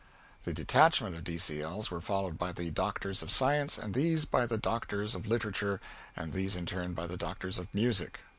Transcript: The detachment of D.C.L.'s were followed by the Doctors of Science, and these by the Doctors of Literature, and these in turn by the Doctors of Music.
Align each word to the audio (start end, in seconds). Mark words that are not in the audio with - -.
The 0.45 0.53
detachment 0.55 1.15
of 1.15 1.23
D.C.L.'s 1.23 1.91
were 1.91 2.01
followed 2.01 2.35
by 2.39 2.51
the 2.53 2.71
Doctors 2.71 3.21
of 3.21 3.29
Science, 3.31 3.77
and 3.77 3.93
these 3.93 4.25
by 4.25 4.47
the 4.47 4.57
Doctors 4.57 5.13
of 5.13 5.27
Literature, 5.27 5.79
and 6.15 6.33
these 6.33 6.55
in 6.55 6.65
turn 6.65 6.93
by 6.95 7.05
the 7.05 7.17
Doctors 7.17 7.59
of 7.59 7.71
Music. 7.71 8.19